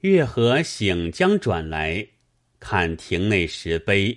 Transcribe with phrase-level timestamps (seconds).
[0.00, 2.06] 月河醒将转来，
[2.58, 4.16] 看庭内石碑，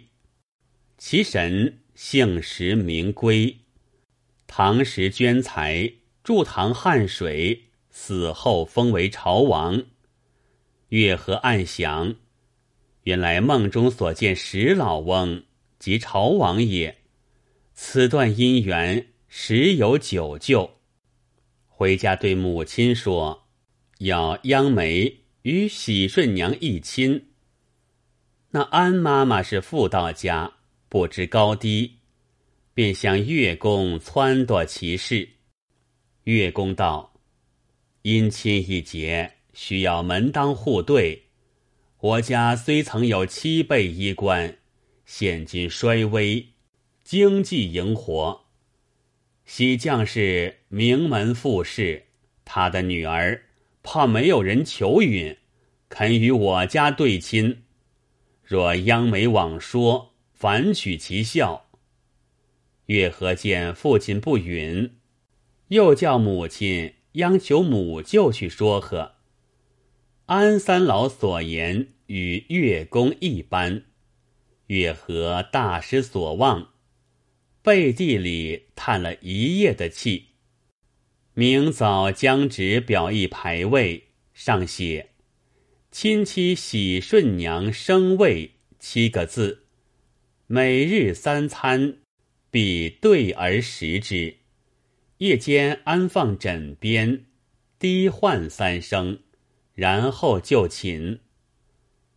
[0.97, 3.57] 其神姓石名归，
[4.47, 5.91] 唐时捐财，
[6.23, 9.83] 筑唐汉水，死后封为朝王。
[10.87, 12.15] 月河暗想：
[13.03, 15.43] 原来梦中所见石老翁
[15.79, 16.97] 即朝王也，
[17.73, 20.77] 此段姻缘实有九救。
[21.67, 23.49] 回家对母亲说
[23.99, 27.25] ：“要央媒。”与喜顺娘一亲，
[28.51, 30.53] 那安妈妈是妇道家，
[30.87, 31.97] 不知高低，
[32.73, 35.27] 便向月宫撺掇其事。
[36.23, 37.19] 月宫道
[38.03, 41.21] ：“姻亲一节，需要门当户对。
[41.99, 44.59] 我家虽曾有七辈衣冠，
[45.05, 46.47] 现今衰微，
[47.03, 48.45] 经济盈活。
[49.43, 52.01] 喜将是名门富士，
[52.45, 53.43] 他的女儿。”
[53.85, 55.35] 怕没有人求允，
[55.93, 57.65] 肯与我家对亲。
[58.41, 61.69] 若央媒妄说，反取其效。
[62.87, 64.95] 月和见父亲不允，
[65.67, 69.11] 又叫母亲央求母舅去说和。
[70.25, 73.83] 安三老所言与月公一般，
[74.65, 76.69] 月和大失所望，
[77.61, 80.29] 背地里叹了一夜的气。
[81.35, 85.11] 明早将旨表意牌位，上写
[85.93, 88.49] “亲戚喜顺娘生位”
[88.79, 89.65] 七个字，
[90.47, 91.99] 每日三餐
[92.49, 94.37] 必对而食之。
[95.19, 97.25] 夜间安放枕边，
[97.77, 99.19] 低唤三声，
[99.75, 101.19] 然后就寝。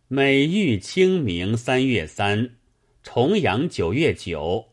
[0.07, 2.55] 每遇清明三月三，
[3.03, 4.69] 重阳九月九，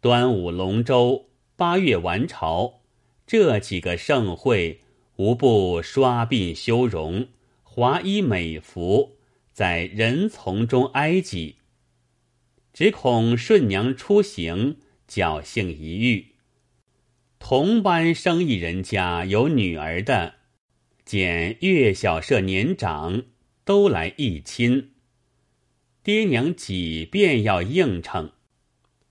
[0.00, 2.82] 端午龙舟，八月完朝。
[3.26, 4.82] 这几个盛会，
[5.16, 7.26] 无不刷鬓修容，
[7.78, 9.18] 华衣美服，
[9.52, 11.56] 在人丛中挨挤。
[12.72, 16.36] 只恐顺娘出行，侥幸一遇。
[17.38, 20.36] 同班生意人家有女儿的，
[21.04, 23.24] 见月小社年长，
[23.66, 24.92] 都来议亲。
[26.02, 28.32] 爹娘几遍要应承，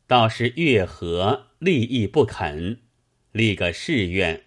[0.08, 2.80] 倒是月和立意不肯。
[3.32, 4.42] 立个誓愿，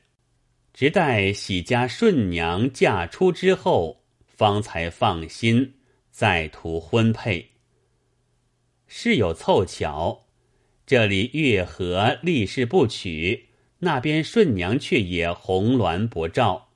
[0.74, 3.97] 直待喜家顺娘嫁出之后，
[4.38, 5.75] 方才放心
[6.12, 7.50] 再图婚配。
[8.87, 10.26] 事有凑巧，
[10.87, 13.49] 这里月和立誓不娶，
[13.81, 16.69] 那边顺娘却也红鸾不照，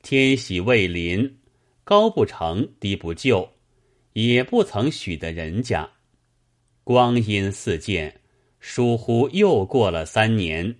[0.00, 1.38] 天喜未临，
[1.82, 3.54] 高不成低不就，
[4.12, 5.90] 也不曾许的人家。
[6.84, 8.20] 光阴似箭，
[8.60, 10.76] 疏忽又过了三年。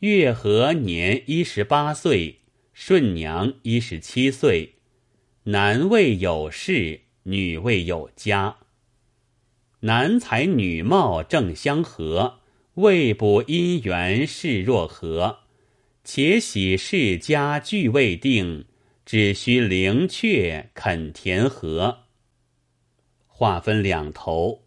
[0.00, 2.40] 月和年一十八岁，
[2.72, 4.74] 顺娘一十七岁，
[5.44, 8.58] 男未有事，女未有家。
[9.80, 12.38] 男才女貌正相合，
[12.74, 15.40] 未卜姻缘事若何？
[16.04, 18.66] 且喜世家俱未定，
[19.04, 22.04] 只需灵雀肯填合。
[23.26, 24.62] 话分两头，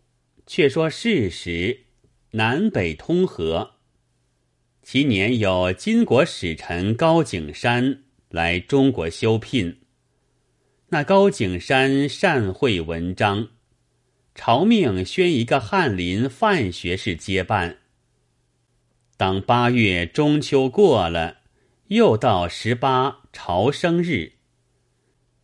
[0.45, 1.85] 却说事实，
[2.31, 3.75] 南北通河。
[4.83, 9.77] 其年有金国使臣高景山来中国修聘，
[10.95, 13.49] 那高景山善会文章，
[14.33, 17.79] 朝命宣一个翰林范学士接办。
[19.17, 21.39] 当八月中秋过了，
[21.87, 24.35] 又到十八朝生日，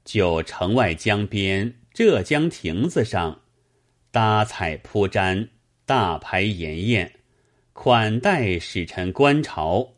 [0.06, 3.41] 就城外江边浙江亭子上
[4.09, 5.50] 搭彩铺毡，
[5.85, 7.12] 大排筵宴。
[7.73, 9.95] 款待使臣观朝，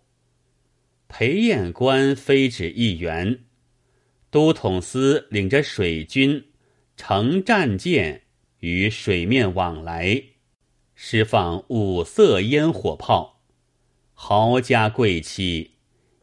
[1.07, 3.41] 裴彦官非止一员，
[4.33, 6.43] 都统司领着水军
[6.97, 8.23] 乘战舰
[8.61, 10.23] 于水面往来，
[10.95, 13.43] 释放五色烟火炮，
[14.15, 15.73] 豪家贵戚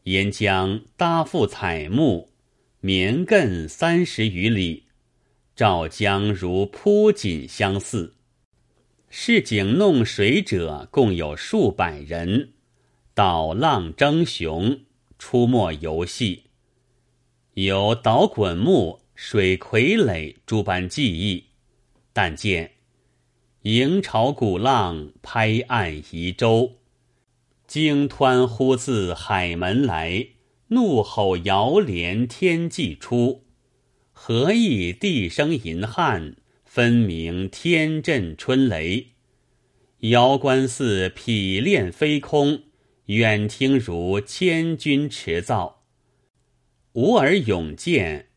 [0.03, 2.33] 沿江搭覆彩木，
[2.81, 4.87] 绵亘三十余里，
[5.55, 8.15] 照江如铺锦相似。
[9.09, 12.51] 市井弄水者共有数百人，
[13.13, 14.81] 捣浪争雄，
[15.17, 16.47] 出没游戏，
[17.55, 21.45] 有捣滚木、水傀儡诸般技艺。
[22.13, 22.71] 但见
[23.63, 26.77] 迎潮鼓浪，拍岸移舟，
[27.67, 30.27] 惊湍呼自海门来，
[30.69, 33.45] 怒吼摇连天际出，
[34.11, 36.35] 何意地声银汉？
[36.63, 39.07] 分明天震春雷，
[39.99, 42.63] 遥观似匹练飞空，
[43.07, 45.80] 远听如千军驰造。
[46.93, 48.27] 吾尔勇健，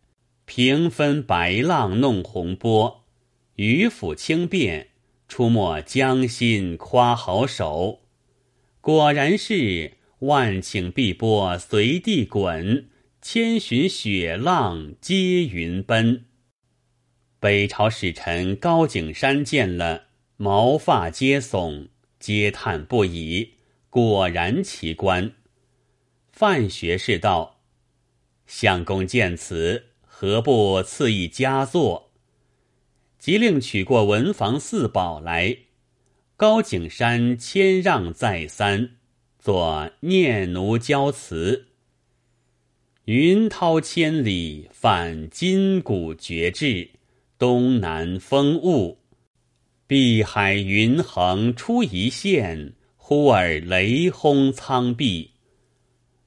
[0.44, 3.04] 平分白浪弄洪波，
[3.56, 4.90] 渔府轻便，
[5.26, 8.02] 出没江心夸好手。
[8.80, 12.88] 果然是万顷碧波随地滚，
[13.20, 16.26] 千寻雪浪接云奔。
[17.40, 20.04] 北朝使臣高景山见了，
[20.36, 21.88] 毛发皆耸，
[22.20, 23.54] 嗟叹不已。
[23.90, 25.32] 果然奇观。
[26.30, 27.53] 范学士道
[28.46, 32.10] ：“相公见此，何不赐一佳作？”
[33.18, 35.56] 即令取过文房四宝来。
[36.36, 38.96] 高景山谦让再三，
[39.38, 41.68] 作念奴娇词
[43.06, 46.90] ：“云涛千里泛金谷绝志。”
[47.38, 48.98] 东南风物，
[49.86, 55.33] 碧海云横出一线，忽而雷轰苍壁。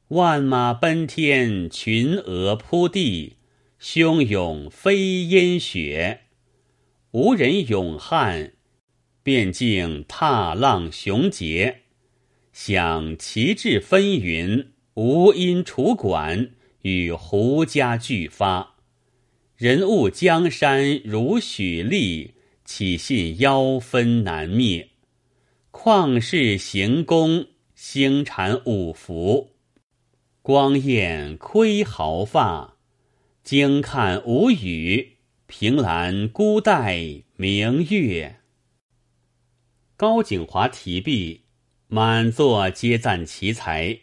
[0.09, 3.36] 万马奔天，群鹅扑地，
[3.81, 6.21] 汹涌飞烟雪。
[7.12, 8.54] 无人勇悍，
[9.21, 11.81] 便竟踏浪雄杰。
[12.54, 16.51] 想旗帜纷纭，无因楚管，
[16.83, 18.77] 与胡家俱发。
[19.57, 24.88] 人物江山如许立，岂信妖分难灭？
[25.74, 29.56] 旷世行宫，星产五福。
[30.47, 32.77] 光艳窥毫发，
[33.44, 35.17] 惊看无语。
[35.45, 38.39] 凭栏孤待明月。
[39.97, 41.41] 高景华提笔，
[41.89, 43.99] 满座皆赞其才，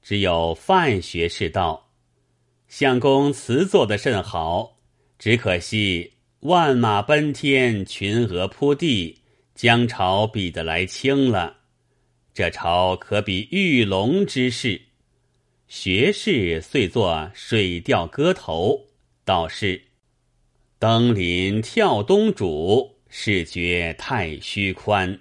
[0.00, 1.90] 只有范学士道
[2.68, 4.78] ：“相公词作的甚好。”
[5.18, 6.12] 只可惜
[6.42, 9.18] 万马奔天，群鹅扑地，
[9.56, 11.56] 江潮比得来轻了。
[12.32, 14.80] 这潮可比玉龙之势。
[15.74, 18.88] 学士遂作水调歌头，
[19.24, 19.80] 道是：
[20.78, 25.18] 登临跳东渚，视觉太虚宽。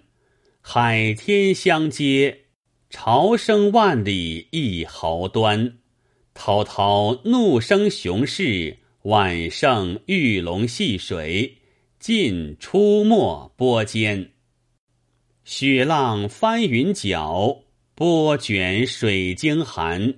[0.60, 2.42] 海天相接，
[2.90, 5.78] 潮生万里一毫端。
[6.34, 8.80] 滔滔怒声雄势。
[9.04, 11.60] 晚胜玉龙戏水，
[11.98, 14.32] 尽出没波间。
[15.46, 17.62] 雪浪翻云脚，
[17.96, 20.16] 波卷水晶寒。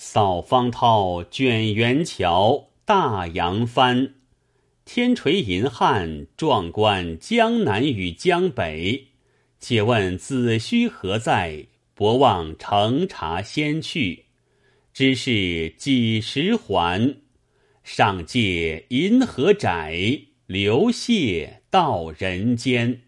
[0.00, 4.14] 扫方涛，卷元桥，大扬帆。
[4.84, 9.08] 天垂银汉，壮观江南与江北。
[9.58, 11.66] 且问子虚何在？
[11.94, 14.26] 博望乘茶先去。
[14.92, 17.16] 知是几时还？
[17.82, 23.00] 上界银河窄，流泻到人间。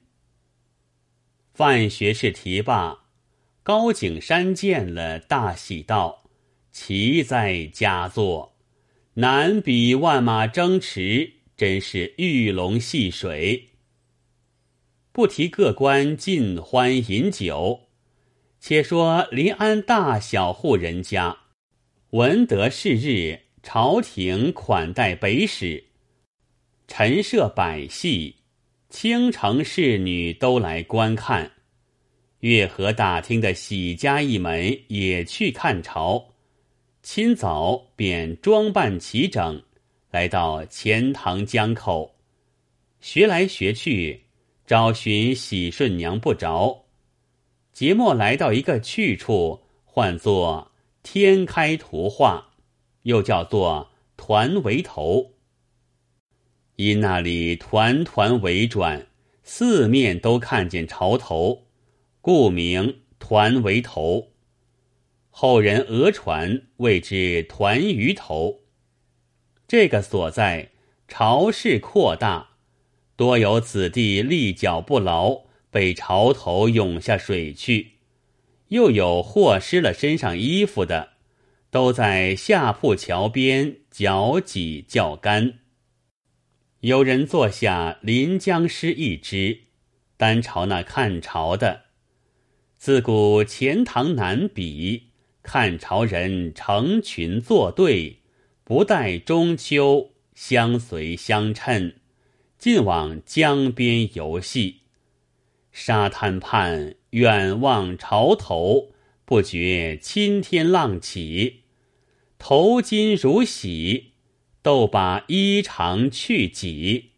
[1.54, 3.04] 范学士提罢，
[3.62, 6.25] 高景山见了，大喜道
[6.70, 8.56] ：“奇哉佳作！
[9.14, 13.69] 难比万马争驰，真是玉龙戏水。”
[15.12, 17.88] 不提各官尽欢饮酒，
[18.61, 21.37] 且说临安大小户人家，
[22.11, 23.40] 闻得是日。
[23.62, 25.84] 朝廷款待北使，
[26.88, 28.37] 陈设百戏，
[28.88, 31.52] 倾城侍女都来观看。
[32.38, 36.29] 月河打听的喜家一门也去看朝，
[37.02, 39.62] 清早便装扮齐整，
[40.11, 42.14] 来到钱塘江口，
[43.00, 44.25] 学来学去，
[44.66, 46.85] 找寻喜顺娘不着。
[47.73, 52.49] 节末来到一个去处，唤作天开图画。
[53.04, 55.33] 又叫做团围头，
[56.76, 59.07] 因那里团团围转，
[59.42, 61.62] 四面都看见潮头，
[62.21, 64.29] 故名团围头。
[65.40, 68.61] 后人讹传谓之团鱼头。
[69.66, 70.68] 这个所在
[71.09, 72.50] 潮势扩大，
[73.16, 77.92] 多有子弟立脚不牢，被潮头涌下水去；
[78.68, 81.12] 又有或湿了身上衣服的。
[81.70, 85.61] 都在下铺桥边脚挤较干。
[86.80, 89.61] 有人坐下临江诗一支，
[90.18, 91.85] 单朝那看潮的。
[92.76, 95.10] 自古钱塘难比，
[95.42, 98.18] 看潮人成群作对，
[98.62, 101.94] 不待中秋，相随相称，
[102.59, 104.80] 尽往江边游戏。
[105.73, 108.92] 沙滩畔远望潮头，
[109.25, 111.62] 不觉青天浪起。
[112.38, 114.12] 头巾如洗，
[114.62, 117.11] 斗把衣裳去挤。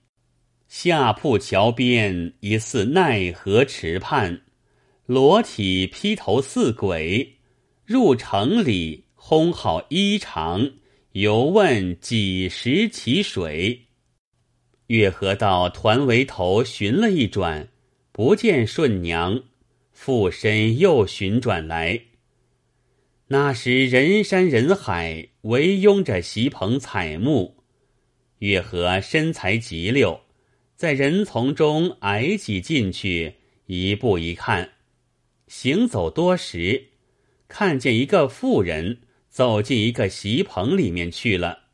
[0.68, 4.42] 下铺桥边疑似奈何池畔，
[5.06, 7.38] 裸体披头似鬼。
[7.84, 10.74] 入城里烘好衣裳，
[11.12, 13.86] 犹问几时起水？
[14.86, 17.68] 月河到团围头寻了一转，
[18.12, 19.42] 不见顺娘，
[19.90, 22.00] 附身又寻转来。
[23.28, 27.64] 那时人山人海，围拥着席棚彩幕。
[28.38, 30.20] 月河身材极溜，
[30.76, 33.34] 在人丛中挨挤进去，
[33.66, 34.72] 一步一看，
[35.48, 36.91] 行走多时，
[37.54, 41.64] 看见一个妇人走进一个席棚里面去了。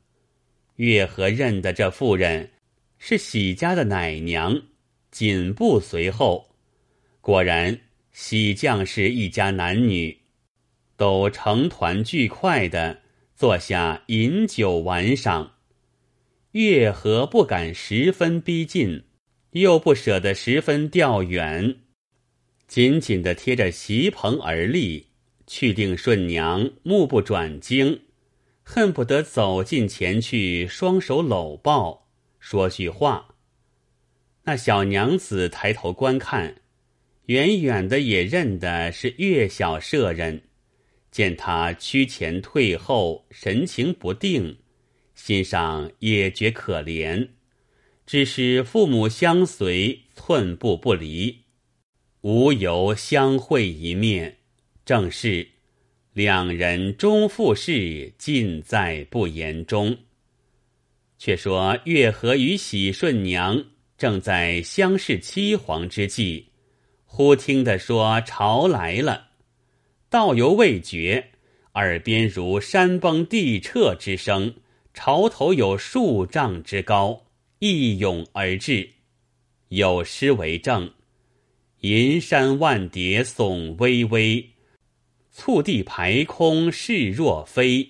[0.74, 2.50] 月和认得这妇人
[2.98, 4.60] 是喜家的奶娘，
[5.12, 6.48] 紧步随后。
[7.20, 7.78] 果然，
[8.10, 10.18] 喜将士一家男女。
[10.96, 13.02] 都成团聚块的
[13.36, 15.52] 坐下饮酒玩赏，
[16.50, 19.04] 月和不敢十分逼近，
[19.52, 21.76] 又不舍得十分调远，
[22.66, 25.07] 紧紧的贴着席棚而立，
[25.48, 28.02] 去定顺娘目不转睛，
[28.62, 32.06] 恨不得走近前去，双手搂抱，
[32.38, 33.34] 说句话。
[34.44, 36.56] 那小娘子抬头观看，
[37.26, 40.42] 远远的也认得是月小舍人。
[41.10, 44.58] 见他趋前退后，神情不定，
[45.14, 47.28] 心上也觉可怜。
[48.06, 51.44] 只是父母相随，寸步不离，
[52.22, 54.37] 无由相会一面。
[54.88, 55.46] 正是
[56.14, 59.98] 两人终复事，尽在不言中。
[61.18, 63.66] 却说月和与喜顺娘
[63.98, 66.46] 正在相视凄惶之际，
[67.04, 69.32] 忽听得说潮来了。
[70.08, 71.32] 道犹未绝，
[71.74, 74.54] 耳边如山崩地彻之声，
[74.94, 77.26] 潮头有数丈之高，
[77.58, 78.88] 一涌而至。
[79.68, 80.94] 有诗为证
[81.80, 84.48] ：“银山万叠耸巍巍，
[85.40, 87.88] 蹴地排空势若飞。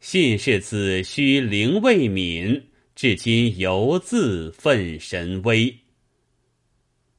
[0.00, 2.62] 信是子虚灵未泯，
[2.94, 5.76] 至今犹自奋神威。”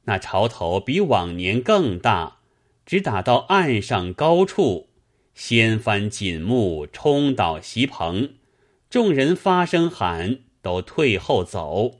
[0.05, 2.39] 那潮头比往年更大。
[2.87, 4.89] 只打到岸上高处，
[5.35, 8.35] 掀翻锦幕，冲倒席棚，
[8.89, 11.99] 众人发声喊，都退后走。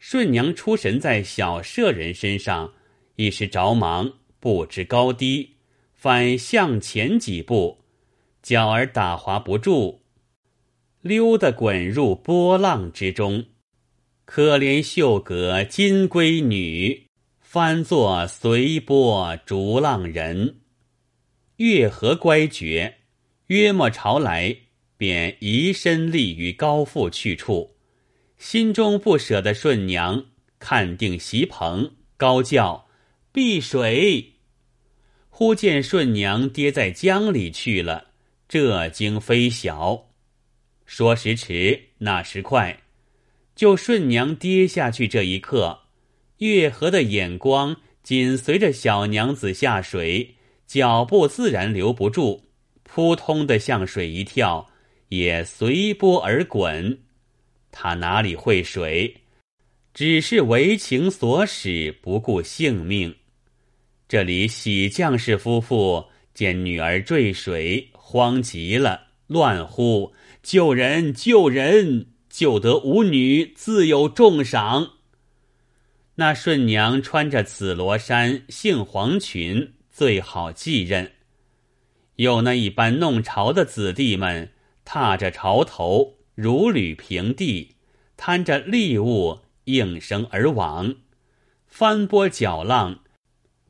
[0.00, 2.74] 顺娘出神在小舍人身上，
[3.14, 5.57] 一时着忙，不知高低，
[5.98, 7.78] 反向前几步，
[8.40, 10.00] 脚儿打滑不住，
[11.02, 13.46] 溜得滚入波浪之中。
[14.24, 17.08] 可怜秀阁金闺女。
[17.40, 20.60] 翻作随波逐浪人，
[21.56, 22.98] 月河乖绝，
[23.46, 24.54] 约莫朝来，
[24.98, 27.74] 便移身立于高阜去处，
[28.36, 30.26] 心中不舍得顺娘，
[30.58, 32.86] 看定席棚，高叫
[33.32, 34.34] 避水。
[35.38, 38.08] 忽见顺娘跌在江里去了，
[38.48, 40.08] 这惊非小。
[40.84, 42.82] 说时迟，那时快，
[43.54, 45.82] 就顺娘跌下去这一刻。
[46.38, 50.34] 月河的眼光紧随着小娘子下水，
[50.66, 52.42] 脚步自然留不住，
[52.82, 54.68] 扑通的向水一跳，
[55.10, 56.98] 也随波而滚。
[57.70, 59.18] 他哪里会水？
[59.94, 63.14] 只是为情所使，不顾性命。
[64.08, 71.12] 这里喜将士夫妇见女儿坠水，慌极了，乱呼：“救人！
[71.12, 72.06] 救人！
[72.30, 74.92] 救得吾女，自有重赏。”
[76.16, 81.12] 那顺娘穿着紫罗衫、杏黄裙，最好继任。
[82.16, 84.52] 有那一般弄潮的子弟们，
[84.86, 87.74] 踏着潮头，如履平地，
[88.16, 90.96] 摊着利物，应声而往，
[91.66, 93.00] 翻波搅浪，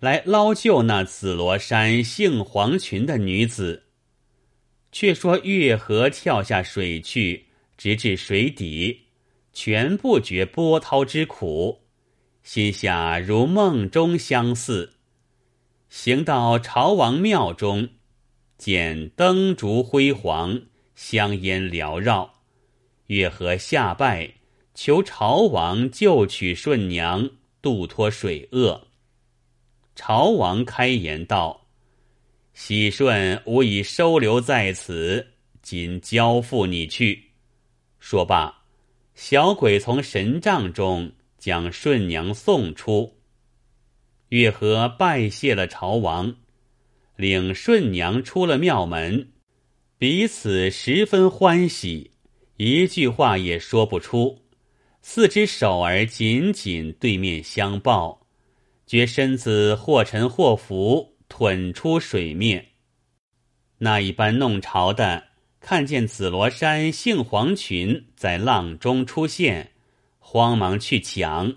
[0.01, 3.85] 来捞救那紫罗衫、杏黄裙的女子。
[4.91, 9.03] 却说月河跳下水去，直至水底，
[9.53, 11.83] 全不觉波涛之苦。
[12.43, 14.95] 心下如梦中相似，
[15.91, 17.91] 行到朝王庙中，
[18.57, 20.63] 见灯烛辉煌，
[20.95, 22.41] 香烟缭绕。
[23.09, 24.35] 月河下拜，
[24.75, 27.29] 求朝王救取顺娘，
[27.61, 28.88] 渡脱水厄。
[30.01, 31.67] 朝王开言道
[32.55, 35.27] ：“喜顺吾已收留在此，
[35.61, 37.33] 今交付你去。”
[37.99, 38.63] 说罢，
[39.17, 41.11] 小鬼从神帐中。
[41.37, 43.17] 将顺娘送出，
[44.31, 46.35] 月和拜谢了朝王，
[47.15, 49.31] 领顺娘出了庙门，
[49.99, 52.11] 彼此十分欢喜，
[52.57, 54.43] 一句话也说不出，
[55.01, 58.27] 四只手儿紧紧对面相抱，
[58.89, 62.69] 觉身子或沉或浮，吞出水面。
[63.77, 65.25] 那一般弄潮的
[65.61, 69.73] 看见紫罗衫杏黄裙在浪中出现，
[70.19, 71.57] 慌忙去抢，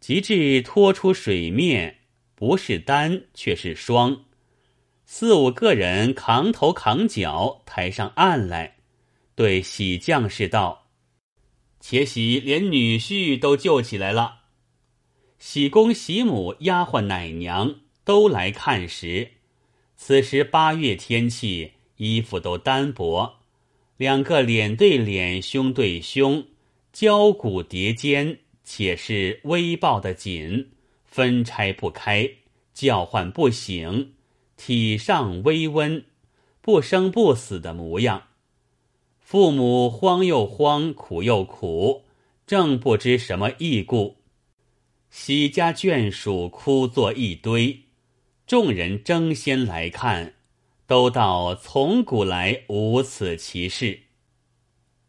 [0.00, 1.98] 及至拖出水面，
[2.34, 4.24] 不是单却是双，
[5.06, 8.78] 四五个人扛头扛脚抬上岸来，
[9.36, 10.88] 对喜将士道
[11.78, 14.38] ：“且喜连女婿都救起来了。”
[15.40, 19.30] 喜公喜母、丫鬟奶娘都来看时，
[19.96, 21.72] 此时八月天气。
[21.96, 23.40] 衣服都单薄，
[23.98, 26.46] 两个脸对脸，胸对胸，
[26.94, 30.70] 交骨叠肩，且是微抱的紧，
[31.04, 32.30] 分拆不开，
[32.72, 34.14] 叫唤不醒，
[34.56, 36.02] 体上微温，
[36.62, 38.28] 不生不死的模样。
[39.18, 42.04] 父母慌又慌，苦又苦，
[42.46, 44.19] 正不知什么异故。
[45.10, 47.80] 喜家眷属哭作一堆，
[48.46, 50.34] 众人争先来看。
[50.86, 54.00] 都道从古来无此奇事。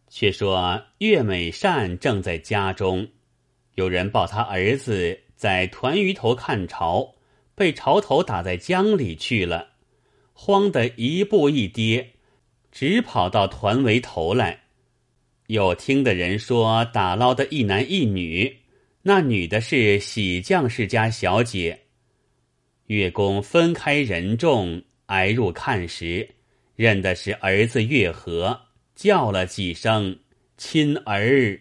[0.08, 3.08] 却说岳美善正在家中，
[3.74, 7.16] 有人报他儿子在团鱼头看潮，
[7.56, 9.70] 被潮头打在江里去了，
[10.34, 12.12] 慌得一步一跌，
[12.72, 14.62] 直跑到团围头来。
[15.48, 18.61] 有听的人说打捞的一男一女，
[19.04, 21.80] 那女的是喜将士家小姐。
[22.88, 24.84] 月公分开人众。
[25.12, 26.36] 挨入看时，
[26.78, 28.58] 认的是儿子月和，
[28.96, 30.18] 叫了几声
[30.56, 31.60] “亲儿”，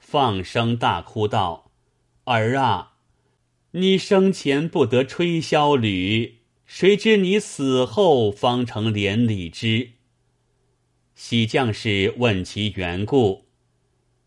[0.00, 1.70] 放声大哭道
[2.24, 2.94] ：“儿啊，
[3.72, 9.90] 你生前不得吹箫履，谁知你死后方成连理枝。”
[11.14, 13.48] 喜将士问其缘故，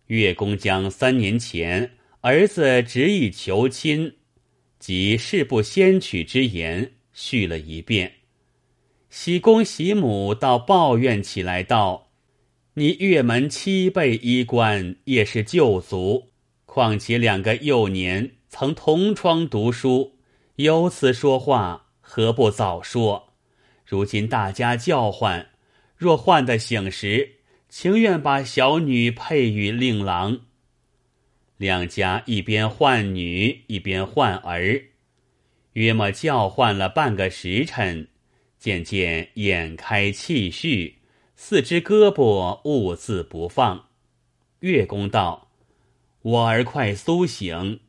[0.05, 1.93] 月公将三年前
[2.23, 4.13] 儿子执意求亲，
[4.77, 8.11] 及事不先娶之言叙了一遍。
[9.09, 12.11] 喜公喜母倒抱怨起来道
[12.75, 16.29] ：“你岳门七辈衣冠也是旧族，
[16.67, 20.19] 况且两个幼年曾同窗读书，
[20.57, 23.33] 有此说话，何不早说？
[23.83, 25.49] 如今大家叫唤，
[25.97, 30.41] 若唤得醒时，情愿把小女配与令郎。”
[31.61, 34.81] 两家一边唤女，一边唤儿，
[35.73, 38.07] 约莫叫唤了半个时辰。
[38.57, 40.95] 渐渐眼开气蓄，
[41.35, 43.89] 四肢胳膊兀自不放。
[44.61, 45.51] 月公道
[46.23, 47.81] ：“我儿快苏醒，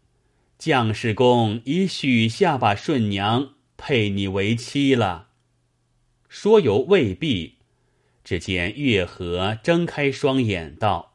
[0.58, 5.28] 将士公已许下把顺娘配你为妻了。”
[6.28, 7.54] 说犹未毕，
[8.22, 11.11] 只见月和睁开双眼道：“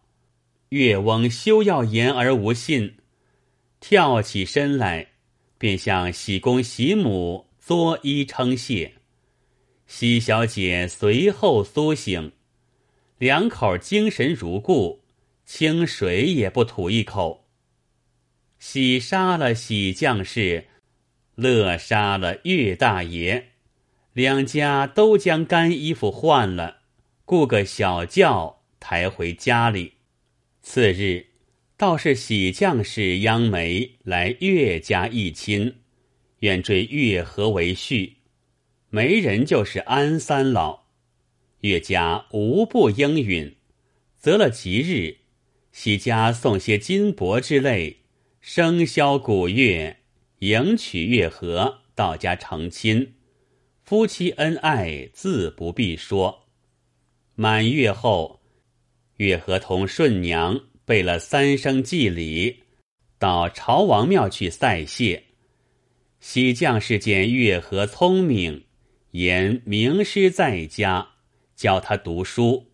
[0.69, 2.95] 岳翁休要言而无信。”
[3.79, 5.09] 跳起身来，
[5.57, 8.93] 便向喜公喜母作揖称谢。
[9.85, 12.31] 喜小姐随后苏醒，
[13.19, 15.03] 两口精神如故，
[15.45, 17.45] 清水也不吐一口。
[18.57, 20.65] 喜杀了喜将士，
[21.35, 23.49] 乐杀了岳大爷，
[24.13, 26.79] 两家都将干衣服换了，
[27.25, 29.96] 雇个小轿抬回家里。
[30.69, 31.27] 次日，
[31.77, 35.75] 倒是喜将士央媒来岳家议亲，
[36.39, 38.15] 愿追岳和为婿。
[38.89, 40.83] 媒人就是安三老，
[41.61, 43.55] 岳家无不应允，
[44.17, 45.19] 择了吉日，
[45.71, 48.01] 喜家送些金帛之类，
[48.43, 49.95] 笙箫鼓乐，
[50.39, 53.13] 迎娶月和到家成亲，
[53.85, 56.43] 夫妻恩爱自不必说。
[57.35, 58.36] 满月后，
[59.17, 62.63] 月和同顺娘备了三生祭礼，
[63.19, 65.23] 到朝王庙去赛谢。
[66.19, 68.63] 喜将士见月和聪明。
[69.11, 71.07] 言名师在家
[71.55, 72.67] 教他读书，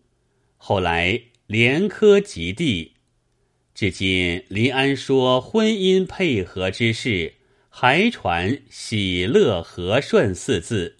[0.56, 2.92] 后来连科及第，
[3.72, 7.32] 至今临安说婚姻配合之事，
[7.70, 10.96] 还传喜乐和顺四字，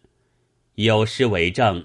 [0.77, 1.85] 有诗为证：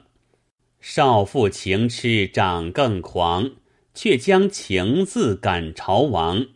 [0.79, 3.51] 少妇情痴长更狂，
[3.93, 6.47] 却将情字赶朝王。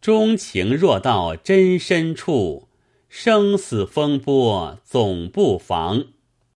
[0.00, 2.68] 钟情若到真深处，
[3.08, 6.06] 生死风波总不防。